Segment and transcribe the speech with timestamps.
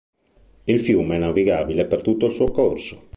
[0.65, 3.09] Il fiume è navigabile per tutto il suo corso.